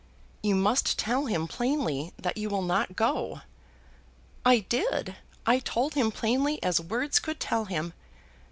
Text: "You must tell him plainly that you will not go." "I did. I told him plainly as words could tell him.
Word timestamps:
"You 0.41 0.55
must 0.55 0.97
tell 0.97 1.27
him 1.27 1.47
plainly 1.47 2.11
that 2.17 2.35
you 2.35 2.49
will 2.49 2.63
not 2.63 2.95
go." 2.95 3.41
"I 4.43 4.61
did. 4.61 5.15
I 5.45 5.59
told 5.59 5.93
him 5.93 6.09
plainly 6.11 6.57
as 6.63 6.81
words 6.81 7.19
could 7.19 7.39
tell 7.39 7.65
him. 7.65 7.93